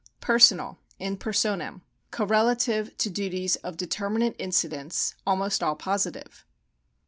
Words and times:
Personal— 0.19 0.79
in 1.07 1.15
personam— 1.15 1.81
correlative 2.11 2.97
to 2.97 3.07
duties 3.07 3.55
of 3.57 3.77
deter 3.77 4.09
minate 4.09 4.35
incidence 4.39 5.13
(almost 5.27 5.61
all 5.61 5.75
positive). 5.75 6.43